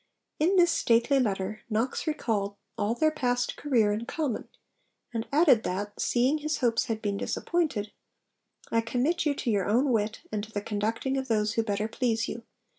In 0.39 0.55
this 0.55 0.71
stately 0.71 1.19
letter 1.19 1.61
Knox 1.69 2.07
recalled 2.07 2.55
all 2.75 2.95
their 2.95 3.11
past 3.11 3.55
career 3.55 3.91
in 3.93 4.07
common, 4.07 4.47
and 5.13 5.27
added 5.31 5.61
that, 5.61 6.01
seeing 6.01 6.39
his 6.39 6.57
hopes 6.57 6.85
had 6.85 7.03
been 7.03 7.17
disappointed, 7.17 7.91
'I 8.71 8.81
commit 8.81 9.27
you 9.27 9.35
to 9.35 9.51
your 9.51 9.67
own 9.69 9.91
wit, 9.91 10.21
and 10.31 10.43
to 10.43 10.51
the 10.51 10.59
conducting 10.63 11.17
of 11.17 11.27
those 11.27 11.53
who 11.53 11.61
better 11.61 11.87
please 11.87 12.27
you. 12.27 12.41